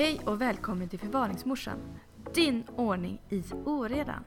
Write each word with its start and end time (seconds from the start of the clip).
Hej 0.00 0.20
och 0.26 0.40
välkommen 0.40 0.88
till 0.88 0.98
Förvaringsmorsan. 0.98 1.78
Din 2.34 2.64
ordning 2.76 3.22
i 3.28 3.42
oredan. 3.64 4.24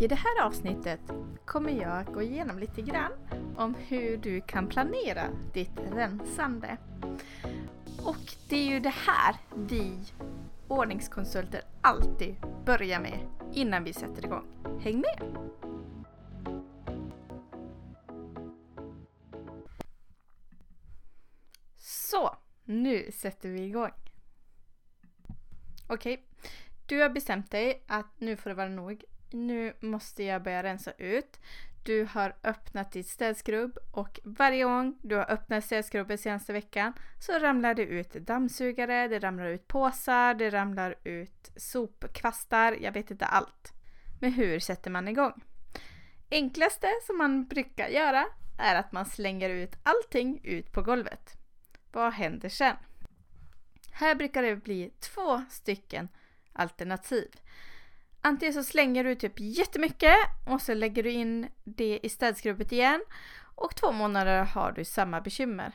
I 0.00 0.08
det 0.08 0.14
här 0.14 0.46
avsnittet 0.46 1.00
kommer 1.44 1.72
jag 1.72 1.98
att 1.98 2.14
gå 2.14 2.22
igenom 2.22 2.58
lite 2.58 2.82
grann 2.82 3.12
om 3.56 3.74
hur 3.74 4.16
du 4.16 4.40
kan 4.40 4.66
planera 4.66 5.22
ditt 5.54 5.78
rensande. 5.92 6.76
Och 8.04 8.34
det 8.48 8.56
är 8.56 8.64
ju 8.64 8.80
det 8.80 8.94
här 9.06 9.36
vi 9.56 9.98
ordningskonsulter 10.68 11.62
alltid 11.80 12.36
börjar 12.64 13.00
med 13.00 13.18
innan 13.52 13.84
vi 13.84 13.92
sätter 13.92 14.24
igång. 14.24 14.46
Häng 14.80 14.96
med! 15.00 15.48
Så, 21.76 22.36
nu 22.64 23.10
sätter 23.12 23.48
vi 23.48 23.60
igång. 23.60 24.03
Okej, 25.86 26.14
okay. 26.14 26.50
du 26.86 27.00
har 27.00 27.08
bestämt 27.08 27.50
dig 27.50 27.84
att 27.86 28.20
nu 28.20 28.36
får 28.36 28.50
det 28.50 28.56
vara 28.56 28.68
nog. 28.68 29.04
Nu 29.30 29.76
måste 29.80 30.22
jag 30.22 30.42
börja 30.42 30.62
rensa 30.62 30.92
ut. 30.92 31.40
Du 31.84 32.08
har 32.10 32.36
öppnat 32.42 32.92
ditt 32.92 33.08
städskrubb 33.08 33.78
och 33.92 34.20
varje 34.24 34.64
gång 34.64 34.98
du 35.02 35.16
har 35.16 35.30
öppnat 35.30 35.64
städskrubben 35.64 36.18
senaste 36.18 36.52
veckan 36.52 36.92
så 37.20 37.38
ramlar 37.38 37.74
det 37.74 37.82
ut 37.82 38.12
dammsugare, 38.12 39.08
det 39.08 39.18
ramlar 39.18 39.46
ut 39.46 39.68
påsar, 39.68 40.34
det 40.34 40.50
ramlar 40.50 40.94
ut 41.04 41.52
sopkvastar, 41.56 42.76
jag 42.80 42.92
vet 42.92 43.10
inte 43.10 43.26
allt. 43.26 43.72
Men 44.20 44.32
hur 44.32 44.58
sätter 44.58 44.90
man 44.90 45.08
igång? 45.08 45.42
Enklaste 46.30 46.88
som 47.06 47.18
man 47.18 47.46
brukar 47.46 47.88
göra 47.88 48.26
är 48.58 48.74
att 48.74 48.92
man 48.92 49.06
slänger 49.06 49.50
ut 49.50 49.76
allting 49.82 50.40
ut 50.44 50.72
på 50.72 50.82
golvet. 50.82 51.32
Vad 51.92 52.12
händer 52.12 52.48
sen? 52.48 52.76
Här 53.96 54.14
brukar 54.14 54.42
det 54.42 54.56
bli 54.56 54.90
två 55.00 55.42
stycken 55.50 56.08
alternativ. 56.52 57.30
Antingen 58.20 58.54
så 58.54 58.64
slänger 58.64 59.04
du 59.04 59.14
typ 59.14 59.32
jättemycket 59.36 60.16
och 60.46 60.60
så 60.60 60.74
lägger 60.74 61.02
du 61.02 61.10
in 61.10 61.48
det 61.64 62.00
i 62.02 62.08
städskrubbet 62.08 62.72
igen 62.72 63.04
och 63.54 63.76
två 63.76 63.92
månader 63.92 64.44
har 64.44 64.72
du 64.72 64.84
samma 64.84 65.20
bekymmer. 65.20 65.72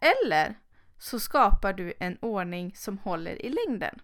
Eller 0.00 0.54
så 0.98 1.20
skapar 1.20 1.72
du 1.72 1.92
en 2.00 2.18
ordning 2.20 2.74
som 2.76 2.98
håller 2.98 3.46
i 3.46 3.48
längden. 3.66 4.00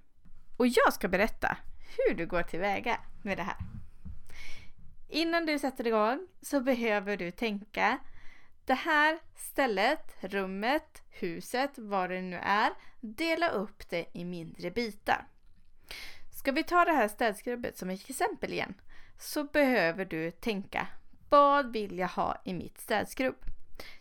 Och 0.56 0.66
jag 0.66 0.92
ska 0.92 1.08
berätta 1.08 1.56
hur 1.96 2.14
du 2.14 2.26
går 2.26 2.42
tillväga 2.42 3.00
med 3.22 3.38
det 3.38 3.42
här. 3.42 3.56
Innan 5.08 5.46
du 5.46 5.58
sätter 5.58 5.86
igång 5.86 6.28
så 6.42 6.60
behöver 6.60 7.16
du 7.16 7.30
tänka 7.30 7.98
det 8.66 8.74
här 8.74 9.18
stället, 9.34 10.16
rummet, 10.20 11.02
huset, 11.10 11.70
vad 11.76 12.10
det 12.10 12.22
nu 12.22 12.36
är, 12.36 12.72
dela 13.00 13.48
upp 13.48 13.90
det 13.90 14.06
i 14.12 14.24
mindre 14.24 14.70
bitar. 14.70 15.26
Ska 16.32 16.52
vi 16.52 16.64
ta 16.64 16.84
det 16.84 16.92
här 16.92 17.08
städskrubbet 17.08 17.78
som 17.78 17.90
ett 17.90 18.10
exempel 18.10 18.52
igen 18.52 18.74
så 19.18 19.44
behöver 19.44 20.04
du 20.04 20.30
tänka 20.30 20.86
vad 21.28 21.72
vill 21.72 21.98
jag 21.98 22.08
ha 22.08 22.42
i 22.44 22.54
mitt 22.54 22.78
städskrubb? 22.78 23.36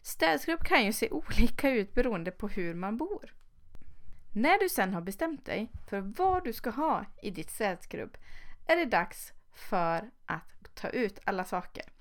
Städskrubb 0.02 0.64
kan 0.64 0.86
ju 0.86 0.94
se 0.94 1.10
olika 1.12 1.70
ut 1.70 1.94
beroende 1.94 2.32
på 2.32 2.48
hur 2.48 2.74
man 2.74 2.98
bor. 2.98 3.34
När 4.36 4.60
du 4.60 4.70
sen 4.70 4.94
har 4.94 5.02
bestämt 5.02 5.46
dig 5.46 5.72
för 5.90 6.00
vad 6.00 6.44
du 6.44 6.54
ska 6.54 6.70
ha 6.70 7.06
i 7.22 7.32
ditt 7.32 7.50
städskrubb 7.50 8.18
är 8.68 8.76
det 8.76 8.86
dags 8.86 9.34
för 9.54 10.12
att 10.26 10.76
ta 10.76 10.90
ut 10.90 11.20
alla 11.26 11.44
saker. 11.44 11.93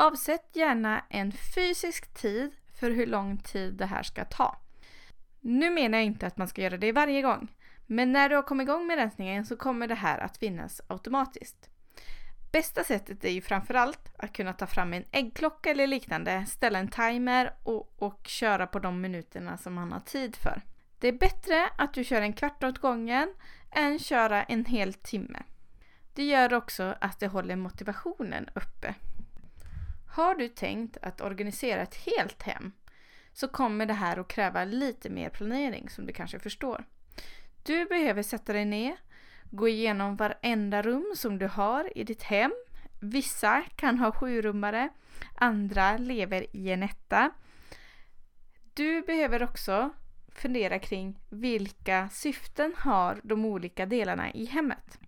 Avsätt 0.00 0.56
gärna 0.56 1.04
en 1.08 1.32
fysisk 1.32 2.14
tid 2.14 2.50
för 2.80 2.90
hur 2.90 3.06
lång 3.06 3.38
tid 3.38 3.74
det 3.74 3.86
här 3.86 4.02
ska 4.02 4.24
ta. 4.24 4.56
Nu 5.40 5.70
menar 5.70 5.98
jag 5.98 6.04
inte 6.04 6.26
att 6.26 6.36
man 6.36 6.48
ska 6.48 6.62
göra 6.62 6.76
det 6.76 6.92
varje 6.92 7.22
gång, 7.22 7.48
men 7.86 8.12
när 8.12 8.28
du 8.28 8.34
har 8.34 8.42
kommit 8.42 8.64
igång 8.64 8.86
med 8.86 8.96
rensningen 8.96 9.46
så 9.46 9.56
kommer 9.56 9.88
det 9.88 9.94
här 9.94 10.18
att 10.18 10.36
finnas 10.36 10.80
automatiskt. 10.86 11.70
Bästa 12.52 12.84
sättet 12.84 13.24
är 13.24 13.30
ju 13.30 13.40
framförallt 13.40 14.12
att 14.16 14.32
kunna 14.32 14.52
ta 14.52 14.66
fram 14.66 14.92
en 14.92 15.04
äggklocka 15.10 15.70
eller 15.70 15.86
liknande, 15.86 16.46
ställa 16.46 16.78
en 16.78 16.88
timer 16.88 17.54
och, 17.62 18.02
och 18.02 18.26
köra 18.26 18.66
på 18.66 18.78
de 18.78 19.00
minuterna 19.00 19.56
som 19.56 19.74
man 19.74 19.92
har 19.92 20.00
tid 20.00 20.36
för. 20.36 20.62
Det 20.98 21.08
är 21.08 21.12
bättre 21.12 21.68
att 21.78 21.94
du 21.94 22.04
kör 22.04 22.22
en 22.22 22.32
kvart 22.32 22.64
åt 22.64 22.78
gången 22.78 23.34
än 23.70 23.98
köra 23.98 24.42
en 24.42 24.64
hel 24.64 24.94
timme. 24.94 25.42
Det 26.14 26.24
gör 26.24 26.54
också 26.54 26.94
att 27.00 27.20
det 27.20 27.26
håller 27.26 27.56
motivationen 27.56 28.48
uppe. 28.54 28.94
Har 30.20 30.34
du 30.34 30.48
tänkt 30.48 30.96
att 31.02 31.20
organisera 31.20 31.82
ett 31.82 31.94
helt 31.94 32.42
hem 32.42 32.72
så 33.32 33.48
kommer 33.48 33.86
det 33.86 33.94
här 33.94 34.16
att 34.18 34.28
kräva 34.28 34.64
lite 34.64 35.10
mer 35.10 35.28
planering 35.28 35.88
som 35.88 36.06
du 36.06 36.12
kanske 36.12 36.38
förstår. 36.38 36.84
Du 37.62 37.84
behöver 37.84 38.22
sätta 38.22 38.52
dig 38.52 38.64
ner, 38.64 38.96
gå 39.50 39.68
igenom 39.68 40.16
varenda 40.16 40.82
rum 40.82 41.12
som 41.16 41.38
du 41.38 41.46
har 41.46 41.98
i 41.98 42.04
ditt 42.04 42.22
hem. 42.22 42.52
Vissa 43.00 43.62
kan 43.76 43.98
ha 43.98 44.12
sjurummare, 44.12 44.88
andra 45.34 45.96
lever 45.96 46.56
i 46.56 46.70
en 46.70 46.82
etta. 46.82 47.30
Du 48.74 49.02
behöver 49.02 49.42
också 49.42 49.90
fundera 50.28 50.78
kring 50.78 51.18
vilka 51.28 52.08
syften 52.08 52.74
har 52.76 53.20
de 53.22 53.44
olika 53.44 53.86
delarna 53.86 54.32
i 54.32 54.44
hemmet. 54.44 54.98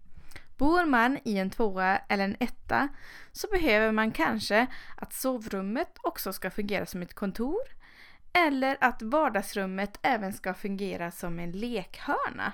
Bor 0.62 0.84
man 0.84 1.18
i 1.24 1.38
en 1.38 1.50
tvåa 1.50 1.98
eller 2.08 2.24
en 2.24 2.36
etta 2.40 2.88
så 3.32 3.48
behöver 3.52 3.92
man 3.92 4.12
kanske 4.12 4.66
att 4.96 5.12
sovrummet 5.12 5.98
också 6.02 6.32
ska 6.32 6.50
fungera 6.50 6.86
som 6.86 7.02
ett 7.02 7.14
kontor 7.14 7.60
eller 8.32 8.76
att 8.80 9.02
vardagsrummet 9.02 9.98
även 10.02 10.32
ska 10.32 10.54
fungera 10.54 11.10
som 11.10 11.38
en 11.38 11.50
lekhörna. 11.52 12.52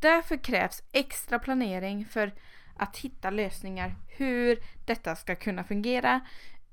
Därför 0.00 0.36
krävs 0.36 0.82
extra 0.92 1.38
planering 1.38 2.06
för 2.06 2.34
att 2.76 2.96
hitta 2.96 3.30
lösningar 3.30 3.94
hur 4.08 4.58
detta 4.86 5.16
ska 5.16 5.34
kunna 5.36 5.64
fungera 5.64 6.20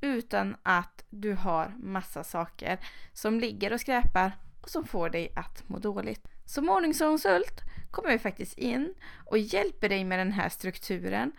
utan 0.02 0.56
att 0.64 1.06
du 1.10 1.34
har 1.34 1.74
massa 1.78 2.24
saker 2.24 2.80
som 3.14 3.40
ligger 3.40 3.74
och 3.74 3.82
skräpar 3.82 4.32
och 4.62 4.70
som 4.70 4.86
får 4.88 5.10
dig 5.10 5.32
att 5.36 5.70
må 5.70 5.80
dåligt. 5.80 6.35
Som 6.46 6.70
ordningskonsult 6.70 7.62
kommer 7.92 8.10
vi 8.12 8.20
faktiskt 8.20 8.58
in 8.58 8.94
och 9.26 9.38
hjälper 9.38 9.90
dig 9.90 10.04
med 10.04 10.20
den 10.20 10.32
här 10.32 10.50
strukturen. 10.50 11.32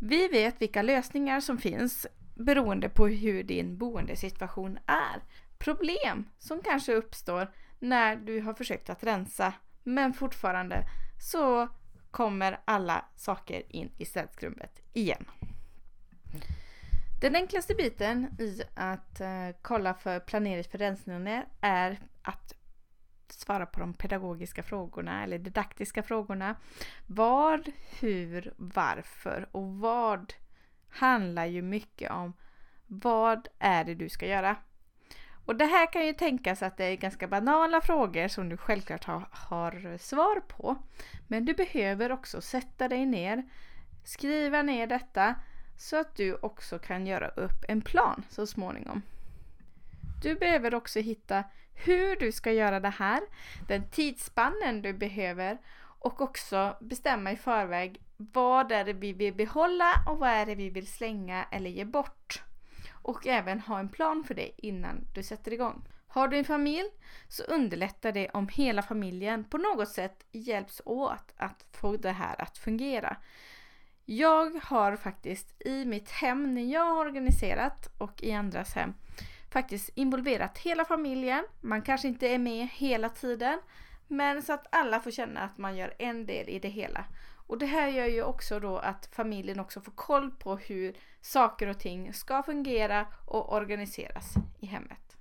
Vi 0.00 0.28
vet 0.28 0.62
vilka 0.62 0.82
lösningar 0.82 1.40
som 1.40 1.58
finns 1.58 2.06
beroende 2.34 2.88
på 2.88 3.06
hur 3.06 3.42
din 3.42 3.78
boendesituation 3.78 4.78
är. 4.86 5.22
Problem 5.58 6.28
som 6.38 6.62
kanske 6.62 6.94
uppstår 6.94 7.52
när 7.78 8.16
du 8.16 8.40
har 8.40 8.54
försökt 8.54 8.90
att 8.90 9.04
rensa 9.04 9.52
men 9.84 10.12
fortfarande 10.12 10.84
så 11.20 11.68
kommer 12.10 12.60
alla 12.64 13.04
saker 13.16 13.62
in 13.68 13.92
i 13.98 14.04
städskrubbet 14.04 14.82
igen. 14.92 15.24
Den 17.20 17.36
enklaste 17.36 17.74
biten 17.74 18.36
i 18.38 18.62
att 18.74 19.20
eh, 19.20 19.48
kolla 19.62 19.94
för 19.94 20.20
planering 20.20 20.64
för 20.64 20.78
rensningar 20.78 21.46
är 21.60 22.00
att 22.22 22.52
svara 23.32 23.66
på 23.66 23.80
de 23.80 23.94
pedagogiska 23.94 24.62
frågorna 24.62 25.24
eller 25.24 25.38
didaktiska 25.38 26.02
frågorna. 26.02 26.56
Vad, 27.06 27.72
hur, 28.00 28.52
varför 28.56 29.48
och 29.52 29.66
vad 29.66 30.34
handlar 30.88 31.46
ju 31.46 31.62
mycket 31.62 32.10
om 32.10 32.32
vad 32.86 33.48
är 33.58 33.84
det 33.84 33.94
du 33.94 34.08
ska 34.08 34.26
göra? 34.26 34.56
Och 35.48 35.56
det 35.56 35.64
här 35.64 35.92
kan 35.92 36.06
ju 36.06 36.12
tänkas 36.12 36.62
att 36.62 36.76
det 36.76 36.84
är 36.84 36.96
ganska 36.96 37.28
banala 37.28 37.80
frågor 37.80 38.28
som 38.28 38.48
du 38.48 38.56
självklart 38.56 39.04
har, 39.04 39.28
har 39.30 39.98
svar 39.98 40.40
på. 40.40 40.76
Men 41.26 41.44
du 41.44 41.54
behöver 41.54 42.12
också 42.12 42.40
sätta 42.40 42.88
dig 42.88 43.06
ner, 43.06 43.42
skriva 44.04 44.62
ner 44.62 44.86
detta 44.86 45.34
så 45.78 46.00
att 46.00 46.16
du 46.16 46.34
också 46.34 46.78
kan 46.78 47.06
göra 47.06 47.28
upp 47.28 47.64
en 47.68 47.80
plan 47.80 48.22
så 48.30 48.46
småningom. 48.46 49.02
Du 50.22 50.34
behöver 50.34 50.74
också 50.74 51.00
hitta 51.00 51.44
hur 51.74 52.16
du 52.16 52.32
ska 52.32 52.52
göra 52.52 52.80
det 52.80 52.88
här, 52.88 53.20
den 53.68 53.90
tidsspannen 53.90 54.82
du 54.82 54.92
behöver 54.92 55.58
och 55.98 56.20
också 56.20 56.76
bestämma 56.80 57.32
i 57.32 57.36
förväg 57.36 58.02
vad 58.16 58.72
är 58.72 58.84
det 58.84 58.92
vi 58.92 59.12
vill 59.12 59.34
behålla 59.34 59.92
och 60.06 60.18
vad 60.18 60.30
är 60.30 60.46
det 60.46 60.54
vi 60.54 60.70
vill 60.70 60.86
slänga 60.86 61.44
eller 61.44 61.70
ge 61.70 61.84
bort. 61.84 62.42
Och 63.02 63.26
även 63.26 63.60
ha 63.60 63.78
en 63.78 63.88
plan 63.88 64.24
för 64.24 64.34
det 64.34 64.66
innan 64.66 65.06
du 65.14 65.22
sätter 65.22 65.52
igång. 65.52 65.88
Har 66.06 66.28
du 66.28 66.38
en 66.38 66.44
familj 66.44 66.88
så 67.28 67.42
underlättar 67.42 68.12
det 68.12 68.28
om 68.28 68.48
hela 68.48 68.82
familjen 68.82 69.44
på 69.44 69.58
något 69.58 69.88
sätt 69.88 70.26
hjälps 70.32 70.82
åt 70.84 71.34
att 71.36 71.66
få 71.72 71.96
det 71.96 72.12
här 72.12 72.40
att 72.42 72.58
fungera. 72.58 73.16
Jag 74.04 74.60
har 74.64 74.96
faktiskt 74.96 75.62
i 75.62 75.84
mitt 75.84 76.10
hem, 76.10 76.54
när 76.54 76.72
jag 76.72 76.84
har 76.84 77.06
organiserat 77.06 77.88
och 77.98 78.22
i 78.22 78.32
andras 78.32 78.74
hem, 78.74 78.94
faktiskt 79.50 79.90
involverat 79.94 80.58
hela 80.58 80.84
familjen. 80.84 81.44
Man 81.60 81.82
kanske 81.82 82.08
inte 82.08 82.28
är 82.28 82.38
med 82.38 82.68
hela 82.72 83.08
tiden, 83.08 83.60
men 84.06 84.42
så 84.42 84.52
att 84.52 84.66
alla 84.70 85.00
får 85.00 85.10
känna 85.10 85.40
att 85.40 85.58
man 85.58 85.76
gör 85.76 85.94
en 85.98 86.26
del 86.26 86.48
i 86.48 86.58
det 86.58 86.68
hela. 86.68 87.04
Och 87.46 87.58
det 87.58 87.66
här 87.66 87.88
gör 87.88 88.06
ju 88.06 88.22
också 88.22 88.60
då 88.60 88.78
att 88.78 89.08
familjen 89.12 89.60
också 89.60 89.80
får 89.80 89.92
koll 89.92 90.30
på 90.30 90.56
hur 90.56 90.96
saker 91.20 91.66
och 91.66 91.78
ting 91.78 92.12
ska 92.12 92.42
fungera 92.42 93.06
och 93.26 93.52
organiseras 93.52 94.34
i 94.58 94.66
hemmet. 94.66 95.16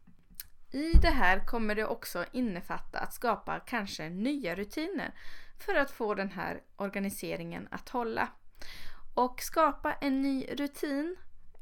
I 0.71 0.91
det 0.91 1.09
här 1.09 1.45
kommer 1.45 1.75
det 1.75 1.85
också 1.85 2.25
innefatta 2.31 2.99
att 2.99 3.13
skapa 3.13 3.59
kanske 3.59 4.09
nya 4.09 4.55
rutiner 4.55 5.13
för 5.65 5.75
att 5.75 5.91
få 5.91 6.13
den 6.13 6.31
här 6.31 6.61
organiseringen 6.75 7.67
att 7.71 7.89
hålla. 7.89 8.29
Och 9.15 9.41
skapa 9.41 9.93
en 9.93 10.21
ny 10.21 10.45
rutin, 10.51 11.15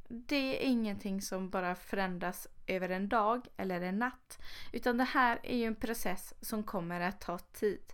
det 0.07 0.63
är 0.63 0.67
ingenting 0.67 1.21
som 1.21 1.49
bara 1.49 1.75
förändras 1.75 2.47
över 2.67 2.89
en 2.89 3.09
dag 3.09 3.47
eller 3.57 3.81
en 3.81 3.99
natt. 3.99 4.39
Utan 4.71 4.97
det 4.97 5.03
här 5.03 5.39
är 5.43 5.57
ju 5.57 5.65
en 5.65 5.75
process 5.75 6.33
som 6.41 6.63
kommer 6.63 7.01
att 7.01 7.21
ta 7.21 7.37
tid. 7.37 7.93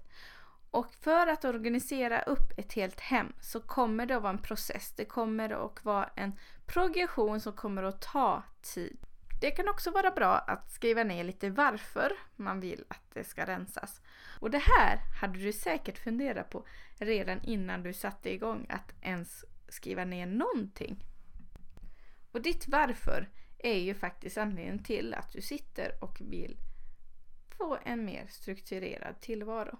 Och 0.72 0.94
för 0.94 1.28
att 1.28 1.46
organisera 1.46 2.22
upp 2.22 2.58
ett 2.58 2.74
helt 2.74 3.00
hem 3.00 3.34
så 3.40 3.60
kommer 3.60 4.06
det 4.06 4.16
att 4.16 4.24
vara 4.24 4.34
en 4.34 4.42
process. 4.42 4.94
Det 4.96 5.06
kommer 5.06 5.66
att 5.66 5.86
vara 5.86 6.10
en 6.16 6.40
progression 6.66 7.42
som 7.42 7.54
kommer 7.54 7.84
att 7.84 8.02
ta 8.02 8.44
tid. 8.62 8.98
Det 9.42 9.52
kan 9.52 9.70
också 9.70 9.92
vara 9.92 10.12
bra 10.12 10.38
att 10.38 10.72
skriva 10.72 11.04
ner 11.04 11.24
lite 11.24 11.50
varför 11.50 12.12
man 12.36 12.60
vill 12.60 12.86
att 12.88 13.14
det 13.14 13.24
ska 13.24 13.46
rensas. 13.46 14.02
Och 14.40 14.52
det 14.52 14.62
här 14.78 15.00
hade 15.22 15.40
du 15.40 15.54
säkert 15.54 15.98
funderat 15.98 16.50
på 16.50 16.66
redan 16.98 17.42
innan 17.44 17.84
du 17.84 17.94
satte 17.94 18.34
igång 18.34 18.66
att 18.70 18.94
ens 19.02 19.46
skriva 19.70 20.06
ner 20.06 20.26
någonting. 20.26 21.06
Och 22.32 22.42
ditt 22.42 22.68
varför 22.68 23.30
är 23.58 23.78
ju 23.78 23.94
faktiskt 23.94 24.38
anledningen 24.38 24.84
till 24.84 25.14
att 25.14 25.32
du 25.32 25.42
sitter 25.42 26.04
och 26.04 26.22
vill 26.22 26.58
få 27.58 27.78
en 27.84 28.06
mer 28.06 28.28
strukturerad 28.30 29.22
tillvaro. 29.22 29.80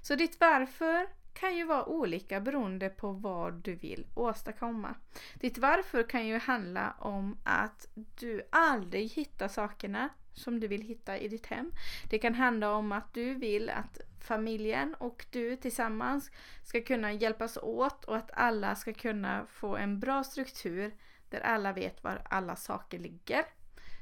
Så 0.00 0.14
ditt 0.14 0.40
varför 0.40 1.06
kan 1.34 1.56
ju 1.56 1.64
vara 1.64 1.86
olika 1.86 2.40
beroende 2.40 2.88
på 2.88 3.12
vad 3.12 3.54
du 3.54 3.74
vill 3.74 4.06
åstadkomma. 4.14 4.94
Ditt 5.34 5.58
varför 5.58 6.02
kan 6.02 6.26
ju 6.26 6.38
handla 6.38 6.94
om 6.98 7.38
att 7.44 7.86
du 7.94 8.42
aldrig 8.50 9.10
hittar 9.10 9.48
sakerna 9.48 10.08
som 10.34 10.60
du 10.60 10.68
vill 10.68 10.82
hitta 10.82 11.18
i 11.18 11.28
ditt 11.28 11.46
hem. 11.46 11.72
Det 12.10 12.18
kan 12.18 12.34
handla 12.34 12.74
om 12.74 12.92
att 12.92 13.14
du 13.14 13.34
vill 13.34 13.70
att 13.70 14.00
familjen 14.20 14.94
och 14.94 15.26
du 15.30 15.56
tillsammans 15.56 16.30
ska 16.64 16.82
kunna 16.82 17.12
hjälpas 17.12 17.56
åt 17.56 18.04
och 18.04 18.16
att 18.16 18.30
alla 18.32 18.74
ska 18.74 18.92
kunna 18.92 19.46
få 19.46 19.76
en 19.76 20.00
bra 20.00 20.24
struktur 20.24 20.94
där 21.32 21.40
alla 21.40 21.72
vet 21.72 22.04
var 22.04 22.22
alla 22.24 22.56
saker 22.56 22.98
ligger. 22.98 23.44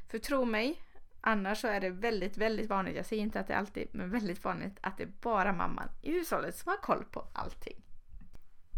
För 0.08 0.18
tro 0.18 0.44
mig, 0.44 0.82
annars 1.20 1.60
så 1.60 1.68
är 1.68 1.80
det 1.80 1.90
väldigt, 1.90 2.36
väldigt 2.36 2.70
vanligt, 2.70 2.96
jag 2.96 3.06
säger 3.06 3.22
inte 3.22 3.40
att 3.40 3.46
det 3.46 3.54
är 3.54 3.58
alltid, 3.58 3.88
men 3.92 4.10
väldigt 4.10 4.44
vanligt 4.44 4.78
att 4.80 4.96
det 4.96 5.02
är 5.02 5.12
bara 5.20 5.52
mamman 5.52 5.88
i 6.02 6.12
hushållet 6.12 6.56
som 6.56 6.70
har 6.70 6.76
koll 6.76 7.04
på 7.04 7.26
allting. 7.32 7.82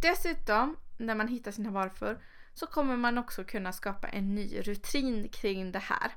Dessutom, 0.02 0.76
när 0.98 1.14
man 1.14 1.28
hittar 1.28 1.50
sina 1.50 1.70
varför, 1.70 2.18
så 2.54 2.66
kommer 2.66 2.96
man 2.96 3.18
också 3.18 3.44
kunna 3.44 3.72
skapa 3.72 4.08
en 4.08 4.34
ny 4.34 4.60
rutin 4.60 5.28
kring 5.28 5.72
det 5.72 5.78
här. 5.78 6.12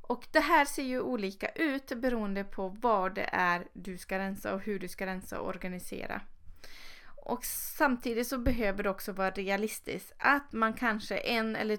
Och 0.00 0.26
det 0.32 0.40
här 0.40 0.64
ser 0.64 0.82
ju 0.82 1.00
olika 1.00 1.48
ut 1.48 1.92
beroende 1.96 2.44
på 2.44 2.68
vad 2.68 3.14
det 3.14 3.28
är 3.32 3.66
du 3.72 3.98
ska 3.98 4.18
rensa 4.18 4.54
och 4.54 4.60
hur 4.60 4.78
du 4.78 4.88
ska 4.88 5.06
rensa 5.06 5.40
och 5.40 5.48
organisera. 5.48 6.20
Och 7.22 7.44
samtidigt 7.44 8.26
så 8.26 8.38
behöver 8.38 8.82
det 8.82 8.90
också 8.90 9.12
vara 9.12 9.30
realistiskt 9.30 10.12
att 10.18 10.52
man 10.52 10.74
kanske 10.74 11.16
en 11.16 11.56
eller 11.56 11.78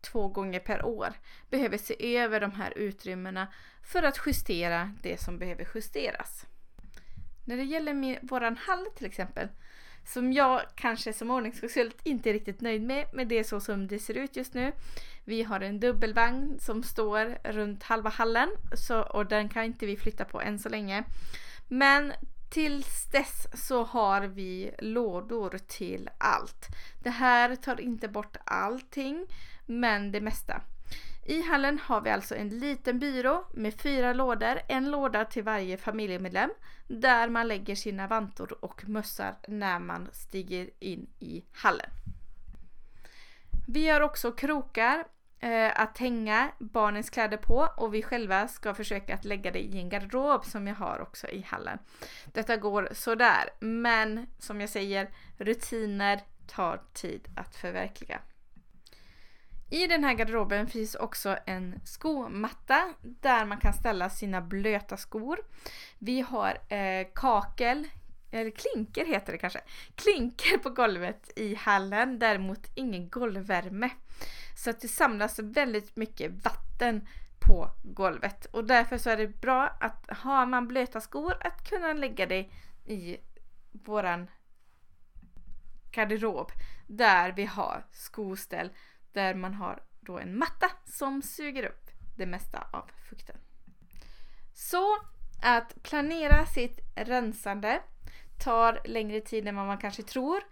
två 0.00 0.28
gånger 0.28 0.60
per 0.60 0.84
år 0.84 1.12
behöver 1.50 1.78
se 1.78 2.16
över 2.16 2.40
de 2.40 2.50
här 2.52 2.78
utrymmena 2.78 3.52
för 3.82 4.02
att 4.02 4.20
justera 4.26 4.92
det 5.02 5.20
som 5.20 5.38
behöver 5.38 5.68
justeras. 5.74 6.46
När 7.44 7.56
det 7.56 7.64
gäller 7.64 7.94
min, 7.94 8.18
våran 8.22 8.56
hall 8.56 8.86
till 8.96 9.06
exempel, 9.06 9.48
som 10.06 10.32
jag 10.32 10.62
kanske 10.74 11.12
som 11.12 11.30
ordningskonsult 11.30 11.96
inte 12.02 12.30
är 12.30 12.32
riktigt 12.32 12.60
nöjd 12.60 12.82
med, 12.82 13.06
men 13.12 13.28
det 13.28 13.38
är 13.38 13.44
så 13.44 13.60
som 13.60 13.86
det 13.86 13.98
ser 13.98 14.14
ut 14.14 14.36
just 14.36 14.54
nu. 14.54 14.72
Vi 15.24 15.42
har 15.42 15.60
en 15.60 15.80
dubbelvagn 15.80 16.58
som 16.60 16.82
står 16.82 17.52
runt 17.52 17.82
halva 17.82 18.10
hallen 18.10 18.48
så, 18.74 19.00
och 19.02 19.26
den 19.26 19.48
kan 19.48 19.64
inte 19.64 19.86
vi 19.86 19.96
flytta 19.96 20.24
på 20.24 20.40
än 20.40 20.58
så 20.58 20.68
länge. 20.68 21.04
Men 21.68 22.12
Tills 22.54 23.10
dess 23.10 23.46
så 23.54 23.84
har 23.84 24.20
vi 24.22 24.74
lådor 24.78 25.58
till 25.66 26.10
allt. 26.18 26.66
Det 27.02 27.10
här 27.10 27.56
tar 27.56 27.80
inte 27.80 28.08
bort 28.08 28.36
allting, 28.44 29.26
men 29.66 30.12
det 30.12 30.20
mesta. 30.20 30.60
I 31.26 31.42
hallen 31.42 31.78
har 31.78 32.00
vi 32.00 32.10
alltså 32.10 32.34
en 32.34 32.48
liten 32.48 32.98
byrå 32.98 33.46
med 33.54 33.74
fyra 33.74 34.12
lådor, 34.12 34.60
en 34.68 34.90
låda 34.90 35.24
till 35.24 35.42
varje 35.42 35.76
familjemedlem 35.76 36.50
där 36.88 37.28
man 37.28 37.48
lägger 37.48 37.74
sina 37.74 38.06
vantor 38.06 38.64
och 38.64 38.88
mössar 38.88 39.34
när 39.48 39.78
man 39.78 40.08
stiger 40.12 40.70
in 40.80 41.06
i 41.18 41.44
hallen. 41.52 41.90
Vi 43.66 43.88
har 43.88 44.00
också 44.00 44.32
krokar 44.32 45.04
Eh, 45.44 45.80
att 45.80 45.98
hänga 45.98 46.52
barnens 46.58 47.10
kläder 47.10 47.36
på 47.36 47.68
och 47.76 47.94
vi 47.94 48.02
själva 48.02 48.48
ska 48.48 48.74
försöka 48.74 49.14
att 49.14 49.24
lägga 49.24 49.50
det 49.50 49.58
i 49.58 49.78
en 49.78 49.88
garderob 49.88 50.44
som 50.44 50.66
jag 50.66 50.74
har 50.74 51.00
också 51.00 51.28
i 51.28 51.42
hallen. 51.42 51.78
Detta 52.32 52.56
går 52.56 52.88
sådär, 52.92 53.50
men 53.60 54.26
som 54.38 54.60
jag 54.60 54.70
säger, 54.70 55.10
rutiner 55.38 56.20
tar 56.46 56.82
tid 56.92 57.28
att 57.36 57.56
förverkliga. 57.56 58.20
I 59.70 59.86
den 59.86 60.04
här 60.04 60.14
garderoben 60.14 60.66
finns 60.66 60.94
också 60.94 61.36
en 61.46 61.80
skomatta 61.84 62.92
där 63.02 63.44
man 63.44 63.58
kan 63.58 63.72
ställa 63.72 64.10
sina 64.10 64.40
blöta 64.40 64.96
skor. 64.96 65.38
Vi 65.98 66.20
har 66.20 66.58
eh, 66.68 67.06
kakel, 67.14 67.88
eller 68.30 68.50
klinker 68.50 69.04
heter 69.04 69.32
det 69.32 69.38
kanske, 69.38 69.60
klinker 69.94 70.58
på 70.58 70.70
golvet 70.70 71.30
i 71.36 71.54
hallen, 71.54 72.18
däremot 72.18 72.66
ingen 72.74 73.08
golvvärme. 73.08 73.90
Så 74.54 74.70
att 74.70 74.80
det 74.80 74.88
samlas 74.88 75.38
väldigt 75.38 75.96
mycket 75.96 76.44
vatten 76.44 77.08
på 77.46 77.70
golvet 77.82 78.46
och 78.46 78.64
därför 78.64 78.98
så 78.98 79.10
är 79.10 79.16
det 79.16 79.40
bra 79.40 79.76
att 79.80 80.06
har 80.08 80.46
man 80.46 80.68
blöta 80.68 81.00
skor 81.00 81.36
att 81.40 81.68
kunna 81.68 81.92
lägga 81.92 82.26
det 82.26 82.50
i 82.84 83.16
våran 83.72 84.30
garderob 85.90 86.52
där 86.86 87.32
vi 87.32 87.44
har 87.44 87.86
skoställ 87.92 88.70
där 89.12 89.34
man 89.34 89.54
har 89.54 89.82
då 90.00 90.18
en 90.18 90.38
matta 90.38 90.70
som 90.84 91.22
suger 91.22 91.64
upp 91.64 91.90
det 92.16 92.26
mesta 92.26 92.68
av 92.72 92.90
fukten. 93.08 93.36
Så 94.54 94.96
att 95.42 95.82
planera 95.82 96.46
sitt 96.46 96.80
rensande 96.94 97.82
tar 98.44 98.80
längre 98.84 99.20
tid 99.20 99.48
än 99.48 99.56
vad 99.56 99.66
man 99.66 99.78
kanske 99.78 100.02
tror. 100.02 100.42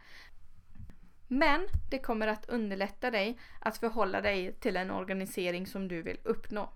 Men 1.32 1.68
det 1.90 1.98
kommer 1.98 2.26
att 2.26 2.48
underlätta 2.48 3.10
dig 3.10 3.38
att 3.58 3.78
förhålla 3.78 4.20
dig 4.20 4.52
till 4.52 4.76
en 4.76 4.90
organisering 4.90 5.66
som 5.66 5.88
du 5.88 6.02
vill 6.02 6.18
uppnå. 6.24 6.72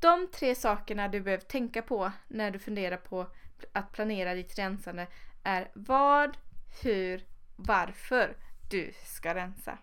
De 0.00 0.28
tre 0.32 0.54
sakerna 0.54 1.08
du 1.08 1.20
behöver 1.20 1.44
tänka 1.44 1.82
på 1.82 2.12
när 2.28 2.50
du 2.50 2.58
funderar 2.58 2.96
på 2.96 3.26
att 3.72 3.92
planera 3.92 4.34
ditt 4.34 4.58
rensande 4.58 5.06
är 5.42 5.70
vad, 5.74 6.36
hur, 6.82 7.24
varför 7.56 8.36
du 8.70 8.92
ska 9.04 9.34
rensa. 9.34 9.78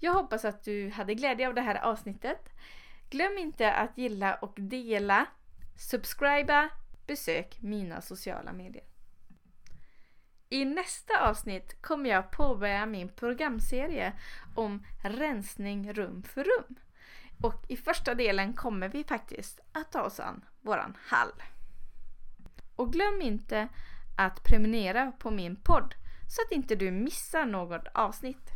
Jag 0.00 0.12
hoppas 0.12 0.44
att 0.44 0.64
du 0.64 0.90
hade 0.90 1.14
glädje 1.14 1.48
av 1.48 1.54
det 1.54 1.60
här 1.60 1.84
avsnittet. 1.84 2.48
Glöm 3.10 3.38
inte 3.38 3.72
att 3.72 3.98
gilla 3.98 4.34
och 4.34 4.54
dela, 4.56 5.26
subscriba, 5.76 6.68
besök 7.06 7.58
mina 7.60 8.00
sociala 8.00 8.52
medier. 8.52 8.84
I 10.50 10.64
nästa 10.64 11.28
avsnitt 11.28 11.82
kommer 11.82 12.10
jag 12.10 12.30
påbörja 12.30 12.86
min 12.86 13.08
programserie 13.08 14.12
om 14.54 14.86
rensning 15.02 15.92
rum 15.92 16.22
för 16.22 16.44
rum. 16.44 16.74
Och 17.42 17.64
i 17.68 17.76
första 17.76 18.14
delen 18.14 18.52
kommer 18.54 18.88
vi 18.88 19.04
faktiskt 19.04 19.60
att 19.72 19.92
ta 19.92 20.02
oss 20.02 20.20
an 20.20 20.44
våran 20.60 20.96
hall. 21.06 21.32
Och 22.76 22.92
glöm 22.92 23.22
inte 23.22 23.68
att 24.16 24.42
prenumerera 24.42 25.12
på 25.12 25.30
min 25.30 25.56
podd 25.56 25.94
så 26.28 26.42
att 26.42 26.52
inte 26.52 26.74
du 26.74 26.90
missar 26.90 27.44
något 27.44 27.86
avsnitt. 27.94 28.50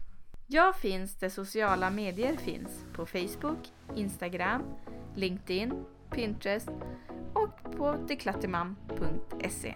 Jag 0.46 0.76
finns 0.76 1.18
där 1.18 1.28
sociala 1.28 1.90
medier 1.90 2.36
finns 2.36 2.84
på 2.92 3.06
Facebook, 3.06 3.72
Instagram, 3.94 4.62
LinkedIn, 5.14 5.84
Pinterest 6.10 6.68
och 7.34 7.76
på 7.76 7.96
deklatterman.se. 8.08 9.74